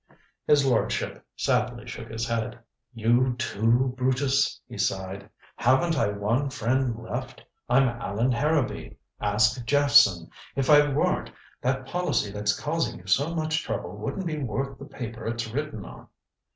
[0.47, 2.57] His lordship sadly shook his head.
[2.91, 5.29] "You, too, Brutus," he sighed.
[5.57, 7.43] "Haven't I one friend left?
[7.69, 8.97] I'm Allan Harrowby.
[9.19, 10.31] Ask Jephson.
[10.55, 11.29] If I weren't,
[11.61, 15.85] that policy that's causing you so much trouble wouldn't be worth the paper it's written
[15.85, 16.07] on."